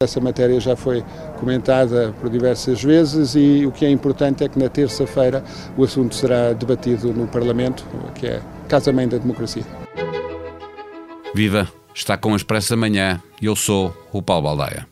[0.00, 1.04] Essa matéria já foi
[1.40, 5.42] comentada por diversas vezes e o que é importante é que na terça-feira
[5.76, 7.84] o assunto será debatido no Parlamento,
[8.14, 9.64] que é casa-mãe da democracia.
[11.34, 11.66] Viva!
[11.92, 14.86] Está com o Expresso Amanhã e eu sou o Paulo Baldaia.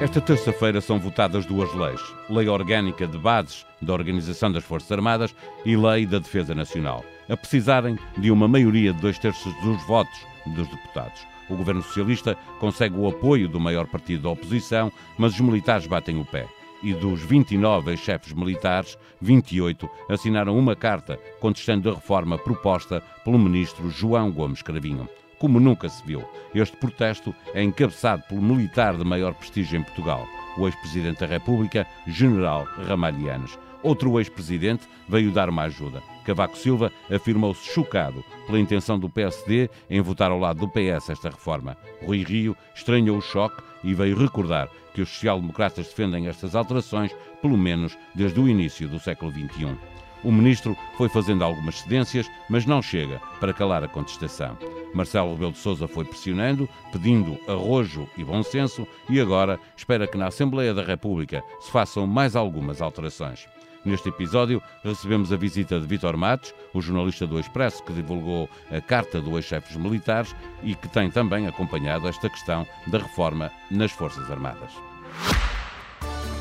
[0.00, 5.32] Esta terça-feira são votadas duas leis: Lei Orgânica de Bases da Organização das Forças Armadas
[5.64, 10.18] e Lei da Defesa Nacional, a precisarem de uma maioria de dois terços dos votos
[10.44, 11.33] dos deputados.
[11.48, 16.18] O governo socialista consegue o apoio do maior partido da oposição, mas os militares batem
[16.18, 16.46] o pé.
[16.82, 23.90] E dos 29 chefes militares, 28 assinaram uma carta contestando a reforma proposta pelo ministro
[23.90, 25.08] João Gomes Cravinho.
[25.38, 26.22] Como nunca se viu,
[26.54, 31.86] este protesto é encabeçado pelo militar de maior prestígio em Portugal, o ex-presidente da República,
[32.06, 33.58] General Ramalhianes.
[33.84, 36.02] Outro ex-presidente veio dar uma ajuda.
[36.24, 41.28] Cavaco Silva afirmou-se chocado pela intenção do PSD em votar ao lado do PS esta
[41.28, 41.76] reforma.
[42.02, 47.58] Rui Rio estranhou o choque e veio recordar que os social-democratas defendem estas alterações, pelo
[47.58, 49.76] menos desde o início do século XXI.
[50.24, 54.56] O ministro foi fazendo algumas cedências, mas não chega para calar a contestação.
[54.94, 60.16] Marcelo Rebelo de Sousa foi pressionando, pedindo arrojo e bom senso e agora espera que
[60.16, 63.46] na Assembleia da República se façam mais algumas alterações.
[63.84, 68.80] Neste episódio, recebemos a visita de Vítor Matos, o jornalista do Expresso que divulgou a
[68.80, 74.30] carta dos chefes militares e que tem também acompanhado esta questão da reforma nas Forças
[74.30, 74.72] Armadas.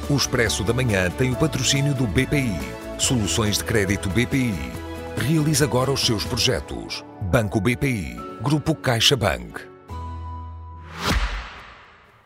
[0.09, 2.59] O Expresso da Manhã tem o patrocínio do BPI.
[2.97, 4.53] Soluções de crédito BPI.
[5.17, 7.03] Realize agora os seus projetos.
[7.21, 8.15] Banco BPI.
[8.41, 9.61] Grupo CaixaBank.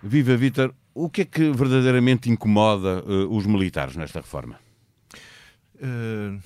[0.02, 4.67] Viva Vítor, o que é que verdadeiramente incomoda uh, os militares nesta reforma?
[5.78, 6.42] Uh,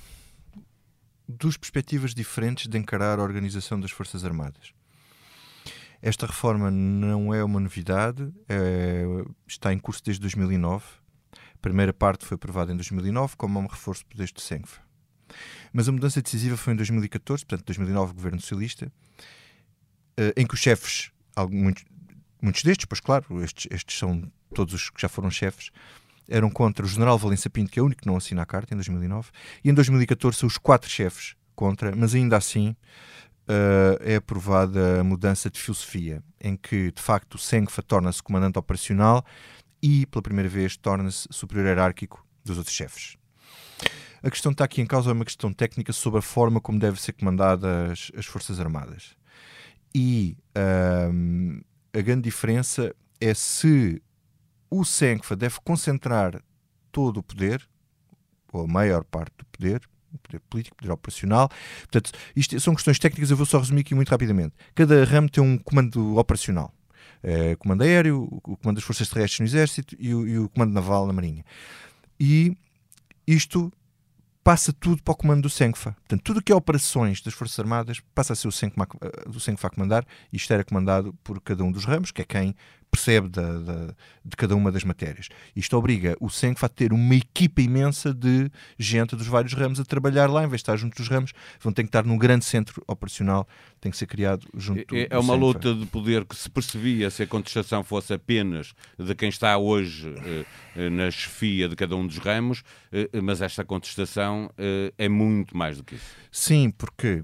[1.28, 4.72] duas perspectivas diferentes de encarar a organização das Forças Armadas.
[6.00, 9.04] Esta reforma não é uma novidade, é,
[9.46, 10.84] está em curso desde 2009.
[11.32, 14.80] A primeira parte foi aprovada em 2009 como um reforço de poderes do SENGFA.
[15.72, 18.92] Mas a mudança decisiva foi em 2014, portanto, 2009, governo socialista,
[20.18, 21.12] uh, em que os chefes,
[21.50, 21.84] muitos,
[22.42, 25.70] muitos destes, pois claro, estes, estes são todos os que já foram chefes,
[26.32, 28.72] eram contra o general Valença Pinto, que é o único que não assina a carta,
[28.72, 29.30] em 2009,
[29.62, 35.04] e em 2014 são os quatro chefes contra, mas ainda assim uh, é aprovada a
[35.04, 39.24] mudança de filosofia, em que de facto o Sengfa torna-se comandante operacional
[39.82, 43.16] e pela primeira vez torna-se superior hierárquico dos outros chefes.
[44.22, 46.78] A questão que está aqui em causa é uma questão técnica sobre a forma como
[46.78, 49.16] devem ser comandadas as Forças Armadas.
[49.94, 50.36] E
[51.12, 51.60] um,
[51.92, 54.00] a grande diferença é se
[54.72, 56.42] o SENCFA deve concentrar
[56.90, 57.62] todo o poder,
[58.50, 59.82] ou a maior parte do poder,
[60.22, 61.50] poder político, poder operacional.
[61.80, 64.54] Portanto, isto são questões técnicas, eu vou só resumir aqui muito rapidamente.
[64.74, 66.72] Cada ramo tem um comando operacional.
[67.22, 70.72] É, comando aéreo, o comando das forças terrestres no exército e o, e o comando
[70.72, 71.44] naval na marinha.
[72.18, 72.56] E
[73.26, 73.70] isto
[74.42, 75.92] passa tudo para o comando do SENCFA.
[75.92, 79.70] Portanto, tudo o que é operações das Forças Armadas passa a ser o SENCFA a
[79.70, 82.56] comandar e isto era comandado por cada um dos ramos, que é quem
[82.92, 83.86] percebe da, da,
[84.22, 85.28] de cada uma das matérias.
[85.56, 89.84] Isto obriga o SENCF a ter uma equipa imensa de gente dos vários ramos a
[89.84, 92.44] trabalhar lá, em vez de estar junto dos ramos, vão ter que estar num grande
[92.44, 93.48] centro operacional,
[93.80, 97.22] tem que ser criado junto É, é uma luta de poder que se percebia se
[97.22, 100.14] a contestação fosse apenas de quem está hoje
[100.76, 105.56] eh, na chefia de cada um dos ramos, eh, mas esta contestação eh, é muito
[105.56, 106.14] mais do que isso.
[106.30, 107.22] Sim, porque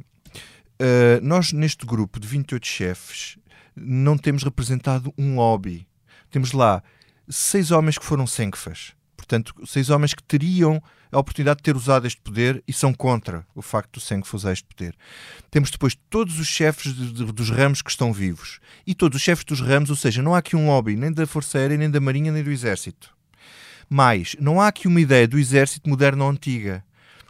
[0.80, 3.36] Uh, nós, neste grupo de 28 chefes,
[3.80, 5.86] não temos representado um lobby.
[6.30, 6.82] Temos lá
[7.28, 8.92] seis homens que foram senkfas.
[9.16, 13.46] Portanto, seis homens que teriam a oportunidade de ter usado este poder e são contra
[13.54, 14.96] o facto do Senghfa usar este poder.
[15.50, 18.60] Temos depois todos os chefes de, de, dos ramos que estão vivos.
[18.86, 21.26] E todos os chefes dos ramos, ou seja, não há aqui um lobby nem da
[21.26, 23.14] Força Aérea, nem da Marinha, nem do Exército.
[23.88, 26.84] Mas não há aqui uma ideia do Exército moderno ou antiga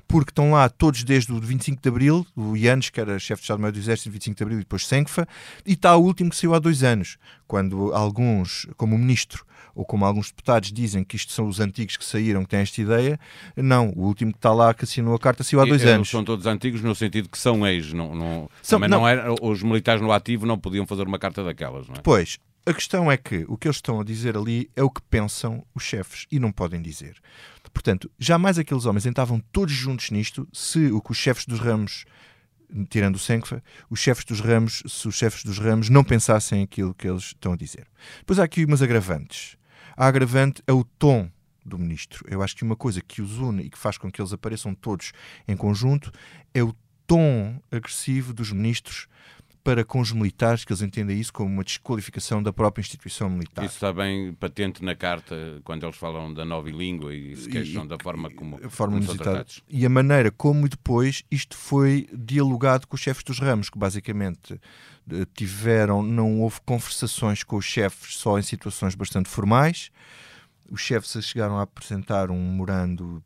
[0.09, 3.45] porque estão lá todos desde o 25 de Abril, o Yanes, que era chefe de
[3.45, 5.29] Estado-Maior do Exército, 25 de Abril, e depois Senkfa,
[5.67, 9.85] e está o último que saiu há dois anos, quando alguns, como o Ministro, ou
[9.85, 13.21] como alguns deputados dizem que isto são os antigos que saíram, que têm esta ideia,
[13.55, 16.09] não, o último que está lá, que assinou a carta, saiu há dois e, anos.
[16.09, 19.63] São todos antigos no sentido que são ex, não, não, são, não, não era, os
[19.63, 22.01] militares no ativo não podiam fazer uma carta daquelas, não é?
[22.03, 25.01] Pois, a questão é que o que eles estão a dizer ali é o que
[25.03, 27.17] pensam os chefes e não podem dizer.
[27.79, 32.07] Portanto, jamais aqueles homens entravam todos juntos nisto se o que os chefes dos ramos,
[32.91, 36.93] tirando o Senkfa, os chefes dos ramos, se os chefes dos ramos não pensassem aquilo
[36.93, 37.87] que eles estão a dizer.
[38.19, 39.57] Depois há aqui umas agravantes.
[39.97, 41.31] A agravante é o tom
[41.65, 42.25] do ministro.
[42.29, 44.75] Eu acho que uma coisa que os une e que faz com que eles apareçam
[44.75, 45.13] todos
[45.47, 46.11] em conjunto
[46.53, 46.75] é o
[47.07, 49.07] tom agressivo dos ministros
[49.63, 53.65] para com os militares, que eles entendem isso como uma desqualificação da própria instituição militar.
[53.65, 57.85] Isso está bem patente na carta, quando eles falam da nova língua e se queixam
[57.85, 59.63] e, da forma como, forma como tratados.
[59.69, 64.61] E a maneira como depois isto foi dialogado com os chefes dos ramos, que basicamente
[65.11, 69.91] eh, tiveram, não houve conversações com os chefes só em situações bastante formais,
[70.71, 73.23] os chefes chegaram a apresentar um memorando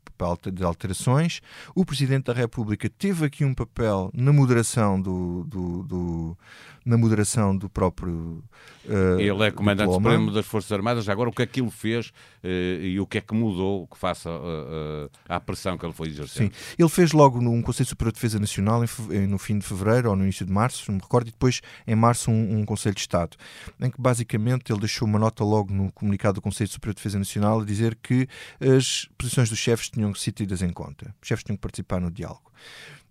[0.53, 1.41] de alterações.
[1.75, 6.39] O Presidente da República teve aqui um papel na moderação do, do, do
[6.85, 8.43] na moderação do próprio.
[8.85, 10.11] Uh, ele é Comandante diploma.
[10.11, 11.09] Supremo das Forças Armadas.
[11.09, 12.47] Agora, o que é que ele fez uh,
[12.83, 16.53] e o que é que mudou que faça uh, à pressão que ele foi exercendo?
[16.53, 20.11] Sim, ele fez logo num Conselho Superior de Defesa Nacional em, no fim de fevereiro
[20.11, 22.95] ou no início de março, não me recordo, e depois em março um, um, Conselho
[22.95, 23.37] de Estado,
[23.81, 27.19] em que basicamente ele deixou uma nota logo no comunicado do Conselho Superior de Defesa
[27.19, 28.29] Nacional a dizer que
[28.61, 31.15] as posições dos chefes tinham que ser tidas em conta.
[31.21, 32.53] Os chefes tinham que participar no diálogo.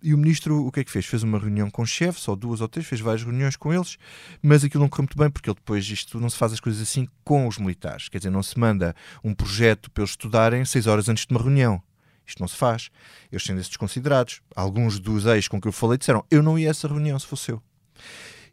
[0.02, 1.06] E o ministro, o que é que fez?
[1.06, 3.96] Fez uma reunião com chefes, ou duas ou três, fez várias reuniões com eles,
[4.42, 6.82] mas aquilo não correu muito bem, porque ele depois, isto não se faz as coisas
[6.82, 8.08] assim com os militares.
[8.08, 11.40] Quer dizer, não se manda um projeto para eles estudarem seis horas antes de uma
[11.40, 11.80] reunião.
[12.26, 12.90] Isto não se faz.
[13.30, 14.40] Eles sendo desconsiderados.
[14.56, 17.26] Alguns dos ex com que eu falei disseram: Eu não ia a essa reunião se
[17.26, 17.62] fosse eu.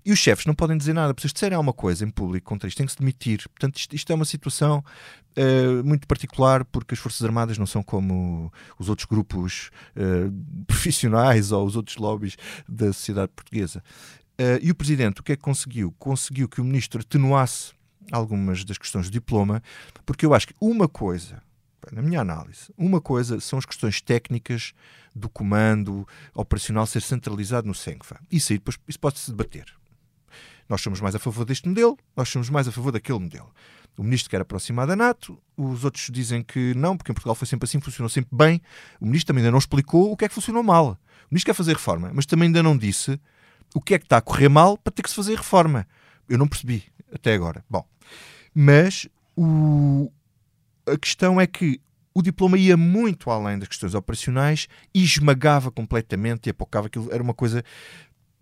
[0.06, 2.68] E os chefes não podem dizer nada, porque se disserem alguma coisa em público contra
[2.68, 3.48] isto, tem que se demitir.
[3.50, 4.84] Portanto, isto, isto é uma situação
[5.38, 10.32] uh, muito particular, porque as Forças Armadas não são como os outros grupos uh,
[10.66, 12.38] profissionais ou os outros lobbies
[12.68, 13.84] da sociedade portuguesa.
[14.40, 15.94] Uh, e o Presidente, o que é que conseguiu?
[16.00, 17.74] Conseguiu que o Ministro atenuasse
[18.12, 19.62] algumas das questões do diploma,
[20.06, 21.44] porque eu acho que uma coisa,
[21.92, 24.74] na minha análise, uma coisa são as questões técnicas
[25.14, 28.20] do comando operacional ser centralizado no SENCFA.
[28.32, 29.79] Isso aí depois isso pode-se debater.
[30.70, 33.52] Nós somos mais a favor deste modelo, nós somos mais a favor daquele modelo.
[33.98, 37.48] O ministro quer aproximar da NATO, os outros dizem que não, porque em Portugal foi
[37.48, 38.62] sempre assim, funcionou sempre bem.
[39.02, 40.92] O ministro também ainda não explicou o que é que funcionou mal.
[40.92, 43.20] O ministro quer fazer reforma, mas também ainda não disse
[43.74, 45.88] o que é que está a correr mal para ter que se fazer reforma.
[46.30, 47.66] Eu não percebi até agora.
[47.70, 47.86] Bom,
[48.54, 50.12] mas o...
[50.86, 51.82] a questão é que
[52.14, 57.10] o diploma ia muito além das questões operacionais e esmagava completamente e apocava aquilo.
[57.12, 57.64] Era uma coisa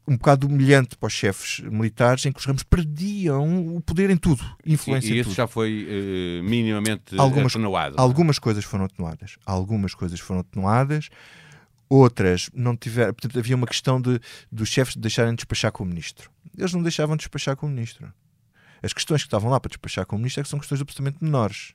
[0.08, 4.16] um bocado humilhante para os chefes militares, em que os ramos perdiam o poder em
[4.16, 7.96] tudo, influência e, e isso já foi uh, minimamente algumas, atenuado.
[7.98, 8.02] É?
[8.02, 9.38] Algumas coisas foram atenuadas.
[9.46, 11.10] Algumas coisas foram atenuadas,
[11.90, 13.14] outras não tiveram.
[13.14, 14.20] Portanto, havia uma questão de
[14.50, 16.32] dos chefes deixarem de despachar com o ministro.
[16.58, 18.12] Eles não deixavam de despachar com o ministro.
[18.82, 21.22] As questões que estavam lá para despachar com o ministro é que são questões absolutamente
[21.22, 21.74] menores.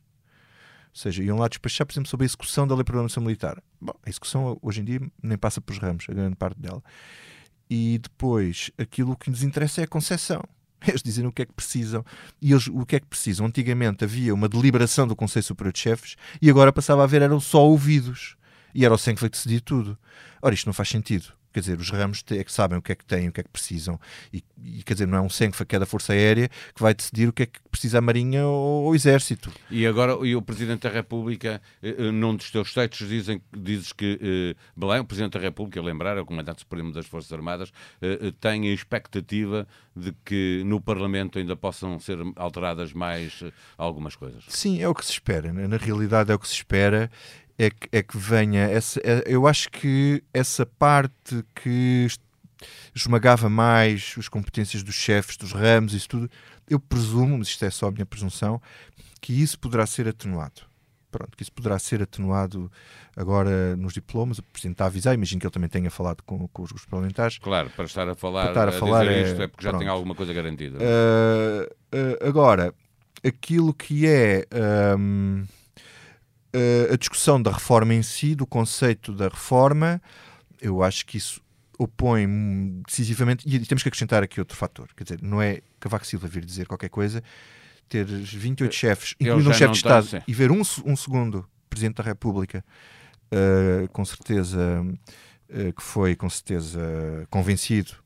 [0.94, 3.62] Ou seja, iam lá despachar, por exemplo, sobre a execução da lei de programação militar.
[3.81, 6.82] Bom, a execução hoje em dia nem passa pelos ramos, a grande parte dela.
[7.69, 10.43] E depois, aquilo que nos interessa é a concessão.
[10.87, 12.05] Eles dizem o que é que precisam.
[12.41, 13.47] E eles o que é que precisam?
[13.47, 17.38] Antigamente havia uma deliberação do Conselho Superior de Chefes e agora passava a haver eram
[17.38, 18.37] só ouvidos.
[18.75, 19.99] E era o SENC que decidir tudo.
[20.41, 21.32] Ora, isto não faz sentido.
[21.52, 23.43] Quer dizer, os ramos é que sabem o que é que têm, o que é
[23.43, 23.99] que precisam.
[24.32, 26.94] E, e quer dizer, não é um SENCFA que é da Força Aérea que vai
[26.94, 29.50] decidir o que é que precisa a Marinha ou, o Exército.
[29.70, 33.93] E agora e o Presidente da República, eh, eh, num dos teus textos, dizem, dizes
[33.93, 37.72] que eh, Belém, o Presidente da República, lembrar, é o Comandante Supremo das Forças Armadas,
[38.00, 44.16] eh, tem a expectativa de que no Parlamento ainda possam ser alteradas mais eh, algumas
[44.16, 44.44] coisas.
[44.49, 45.52] Sim, é o que se espera.
[45.52, 45.66] Né?
[45.69, 47.10] Na realidade é o que se espera
[47.64, 49.00] é que, é que venha essa.
[49.05, 52.09] É, eu acho que essa parte que
[52.94, 56.31] esmagava mais as competências dos chefes, dos ramos, isso tudo,
[56.69, 58.61] eu presumo, mas isto é só a minha presunção,
[59.20, 60.62] que isso poderá ser atenuado.
[61.11, 62.73] Pronto, que isso poderá ser atenuado
[63.14, 64.38] agora nos diplomas.
[64.38, 66.87] O Presidente está a avisar, imagino que ele também tenha falado com, com os grupos
[66.87, 67.38] parlamentares.
[67.38, 69.75] Claro, para estar a falar, estar a, a falar é, isto é porque pronto.
[69.75, 70.78] já tem alguma coisa garantida.
[70.78, 71.64] Uh,
[71.95, 72.75] uh, agora,
[73.23, 74.47] aquilo que é.
[74.99, 75.45] Um,
[76.54, 80.00] uh, a discussão da reforma em si, do conceito da reforma,
[80.61, 81.40] eu acho que isso
[81.78, 82.26] opõe
[82.87, 83.47] decisivamente.
[83.47, 86.66] E temos que acrescentar aqui outro fator: quer dizer, não é Cavaco Silva vir dizer
[86.66, 87.23] qualquer coisa,
[87.88, 91.97] ter 28 chefes, incluindo um chefe de Estado, tá, e ver um, um segundo Presidente
[91.97, 92.64] da República,
[93.32, 94.85] uh, com certeza.
[95.49, 96.80] Uh, que foi com certeza
[97.28, 98.01] convencido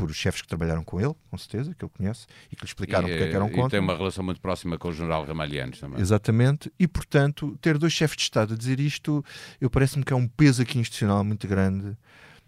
[0.00, 3.06] por chefes que trabalharam com ele, com certeza, que ele conhece, e que lhe explicaram
[3.06, 3.66] e, porque é que eram contra.
[3.66, 6.00] E tem uma relação muito próxima com o general Ramalhianos também.
[6.00, 9.22] Exatamente, e portanto, ter dois chefes de Estado a dizer isto,
[9.60, 11.96] eu parece-me que é um peso aqui institucional muito grande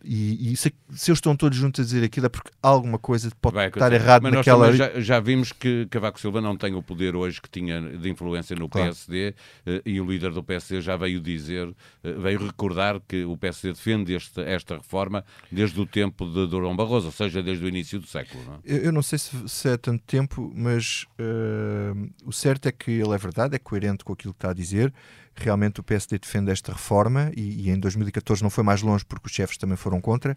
[0.04, 3.30] e, e se, se, eles estão todos juntos a dizer aquilo é porque alguma coisa
[3.40, 4.72] pode Vai, estar errado mas naquela.
[4.72, 8.56] Já, já, vimos que Cavaco Silva não tem o poder hoje que tinha de influência
[8.56, 8.88] no claro.
[8.88, 9.34] PSD
[9.66, 13.72] eh, e o líder do PSD já veio dizer, eh, veio recordar que o PSD
[13.72, 17.98] defende este, esta reforma desde o tempo de Durão Barroso, ou seja, desde o início
[18.00, 18.42] do século.
[18.44, 18.58] Não é?
[18.64, 22.90] eu, eu, não sei se, se, é tanto tempo, mas uh, o certo é que
[22.90, 24.92] ele é verdade, é coerente com aquilo que está a dizer
[25.34, 29.26] realmente o PSD defende esta reforma e, e, em 2014 não foi mais longe porque
[29.26, 30.36] os chefes também foram foram contra,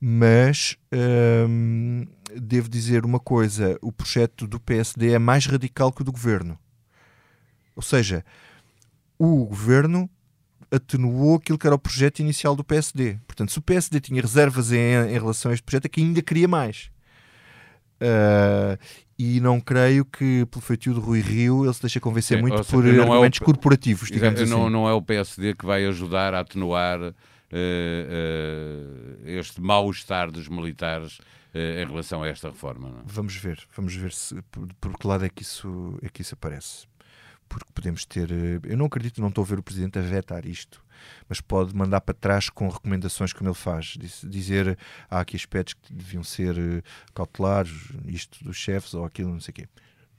[0.00, 0.76] mas
[1.48, 6.12] hum, devo dizer uma coisa: o projeto do PSD é mais radical que o do
[6.12, 6.58] governo.
[7.74, 8.24] Ou seja,
[9.18, 10.08] o governo
[10.70, 13.18] atenuou aquilo que era o projeto inicial do PSD.
[13.26, 16.22] Portanto, se o PSD tinha reservas em, em relação a este projeto, é que ainda
[16.22, 16.90] queria mais.
[18.00, 18.78] Uh,
[19.18, 22.86] e não creio que pelo feitio de Rui Rio ele se deixe convencer muito por
[22.86, 24.72] argumentos é o, corporativos, digamos não, assim.
[24.72, 27.12] Não é o PSD que vai ajudar a atenuar
[29.24, 31.18] este mal-estar dos militares
[31.54, 32.90] em relação a esta reforma.
[32.90, 33.00] Não?
[33.00, 33.02] É?
[33.06, 36.34] Vamos ver, vamos ver se, por, por que lado é que isso, é que isso
[36.34, 36.90] aparece
[37.50, 38.30] porque podemos ter.
[38.30, 40.82] Eh, eu não acredito, não estou a ver o Presidente a vetar isto,
[41.28, 43.98] mas pode mandar para trás com recomendações como ele faz.
[44.22, 44.78] Dizer
[45.10, 49.50] há aqui aspectos que deviam ser eh, cautelares, isto dos chefes ou aquilo, não sei
[49.50, 49.68] o quê.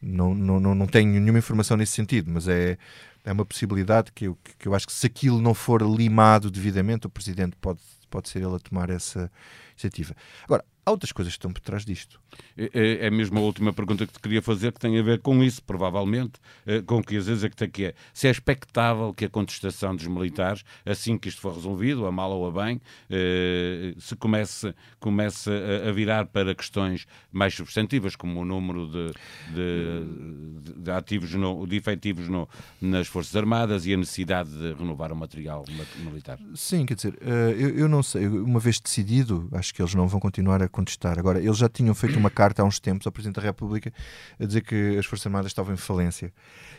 [0.01, 2.77] Não, não, não, tenho nenhuma informação nesse sentido, mas é,
[3.23, 7.05] é uma possibilidade que eu, que eu acho que se aquilo não for limado devidamente,
[7.05, 7.79] o Presidente pode,
[8.09, 9.31] pode ser ele a tomar essa
[9.73, 10.15] iniciativa.
[10.43, 12.19] Agora, há outras coisas que estão por trás disto.
[12.57, 15.19] É, é, é mesmo a última pergunta que te queria fazer, que tem a ver
[15.19, 16.33] com isso, provavelmente,
[16.65, 17.93] eh, com que às vezes é que, que é.
[18.13, 22.31] Se é expectável que a contestação dos militares, assim que isto for resolvido, a mal
[22.31, 25.49] ou a bem, eh, se comece, comece
[25.87, 29.13] a virar para questões mais substantivas, como o número de,
[29.53, 32.47] de, de ativos, no, de efetivos no,
[32.79, 35.65] nas Forças Armadas e a necessidade de renovar o material
[35.97, 36.39] militar.
[36.55, 40.07] Sim, quer dizer, eh, eu, eu não sei, uma vez decidido, acho que eles não
[40.07, 41.19] vão continuar a contestar.
[41.19, 43.93] Agora, eles já tinham feito uma carta há uns tempos ao Presidente da República
[44.39, 46.33] a dizer que as Forças Armadas estavam em falência.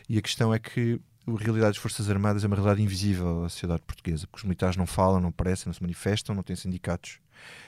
[0.09, 3.49] E a questão é que a realidade das Forças Armadas é uma realidade invisível à
[3.49, 7.19] sociedade portuguesa, porque os militares não falam, não aparecem, não se manifestam, não têm sindicatos.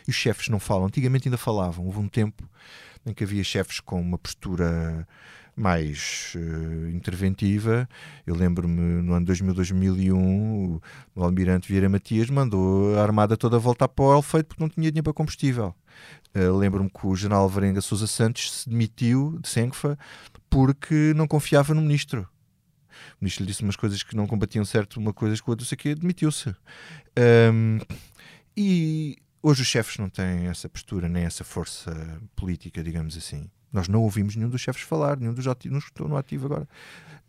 [0.07, 0.87] E os chefes não falam.
[0.87, 1.85] Antigamente ainda falavam.
[1.85, 2.47] Houve um tempo
[3.05, 5.07] em que havia chefes com uma postura
[5.55, 7.87] mais uh, interventiva.
[8.25, 10.79] Eu lembro-me no ano 2000, 2001,
[11.15, 14.91] o almirante Vieira Matias mandou a armada toda voltar para o Alfeito porque não tinha
[14.91, 15.73] dinheiro para combustível.
[16.35, 19.97] Uh, lembro-me que o general Varenga Sousa Santos se demitiu de Senfa
[20.49, 22.27] porque não confiava no ministro.
[23.13, 25.75] O ministro lhe disse umas coisas que não combatiam certo uma coisa com a outra,
[25.75, 26.53] que demitiu-se.
[27.53, 27.79] Um,
[28.55, 33.49] e hoje os chefes não têm essa postura, nem essa força política, digamos assim.
[33.75, 36.67] Nós não ouvimos nenhum dos chefes falar, nenhum dos ativos, que estão no ativo agora,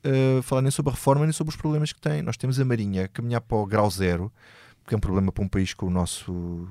[0.05, 2.23] uh, falar nem sobre a reforma, nem sobre os problemas que têm.
[2.23, 4.33] Nós temos a Marinha a caminhar para o grau zero,
[4.87, 6.69] que é um problema para um país com o nosso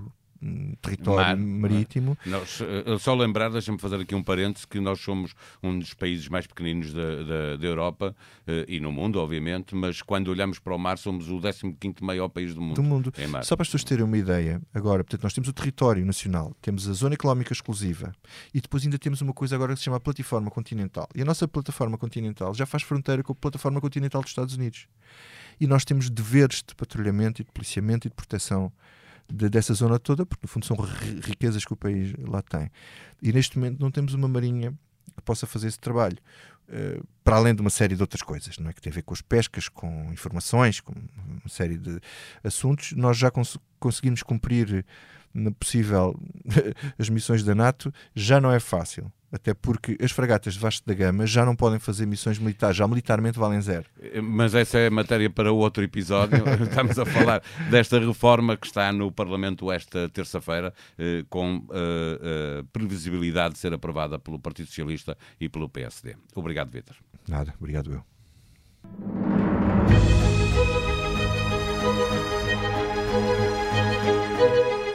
[0.82, 2.18] território Mar, marítimo.
[2.25, 6.27] Nós, eh, só lembrar, deixa-me fazer aqui um parênteses, que nós somos um dos países
[6.27, 8.15] mais pequeninos da, da, da Europa
[8.48, 12.30] uh, e no mundo, obviamente, mas quando olhamos para o mar somos o 15 maior
[12.30, 12.75] país do mundo.
[12.75, 13.13] Do mundo.
[13.44, 16.88] Só para as pessoas terem uma ideia, agora, portanto, nós temos o território nacional, temos
[16.88, 18.13] a zona económica exclusiva
[18.54, 21.08] e depois ainda temos uma coisa agora que se chama plataforma continental.
[21.15, 24.88] E a nossa plataforma continental já faz fronteira com a plataforma continental dos Estados Unidos.
[25.60, 28.72] E nós temos deveres de patrulhamento e de policiamento e de proteção
[29.32, 30.75] de, dessa zona toda, porque no fundo são
[31.24, 32.70] riquezas que o país lá tem.
[33.22, 34.74] E neste momento não temos uma marinha
[35.15, 36.17] que possa fazer esse trabalho.
[36.67, 39.03] Uh, para além de uma série de outras coisas, não é que tem a ver
[39.03, 42.00] com as pescas, com informações, com uma série de
[42.44, 44.84] assuntos, nós já cons conseguimos cumprir
[45.36, 46.18] na possível
[46.98, 49.12] as missões da NATO, já não é fácil.
[49.32, 52.88] Até porque as fragatas de Vasco da Gama já não podem fazer missões militares, já
[52.88, 53.86] militarmente valem zero.
[54.24, 56.42] Mas essa é matéria para outro episódio.
[56.63, 62.63] Estamos a falar desta reforma que está no Parlamento esta terça-feira, eh, com eh, eh,
[62.72, 66.15] previsibilidade de ser aprovada pelo Partido Socialista e pelo PSD.
[66.34, 66.96] Obrigado, Vitor.
[67.27, 69.35] Nada, obrigado eu.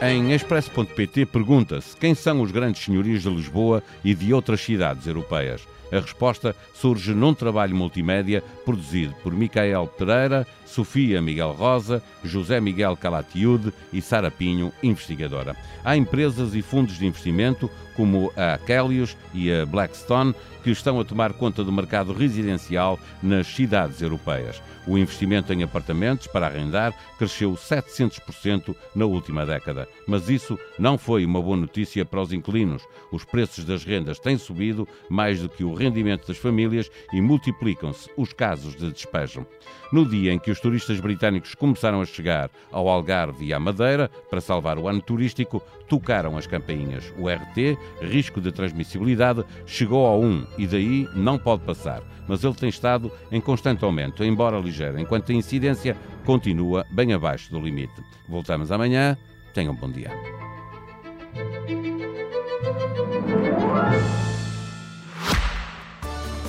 [0.03, 5.61] Em Expresso.pt pergunta-se quem são os grandes senhorios de Lisboa e de outras cidades europeias.
[5.91, 12.95] A resposta surge num trabalho multimédia produzido por Micael Pereira, Sofia Miguel Rosa, José Miguel
[12.95, 15.55] Calatiude e Sara Pinho, investigadora.
[15.83, 21.03] Há empresas e fundos de investimento, como a Kellius e a Blackstone, que estão a
[21.03, 24.61] tomar conta do mercado residencial nas cidades europeias.
[24.87, 29.87] O investimento em apartamentos para arrendar cresceu 700% na última década.
[30.07, 32.83] Mas isso não foi uma boa notícia para os inquilinos.
[33.11, 38.09] Os preços das rendas têm subido mais do que o rendimento das famílias e multiplicam-se
[38.17, 39.45] os casos de despejo.
[39.91, 44.09] No dia em que os turistas britânicos começaram a chegar ao Algarve e à Madeira
[44.29, 47.13] para salvar o ano turístico, tocaram as campainhas.
[47.17, 52.01] O RT, risco de transmissibilidade, chegou ao 1 e daí não pode passar.
[52.27, 57.51] Mas ele tem estado em constante aumento, embora ligeiro, enquanto a incidência continua bem abaixo
[57.51, 58.01] do limite.
[58.29, 59.17] Voltamos amanhã.
[59.53, 60.11] Tenham um bom dia.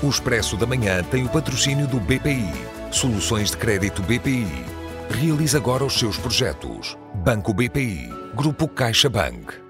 [0.02, 2.50] O Expresso da Manhã tem o patrocínio do BPI.
[2.90, 4.48] Soluções de crédito BPI.
[5.10, 6.98] Realize agora os seus projetos.
[7.14, 9.61] Banco BPI Grupo CaixaBank.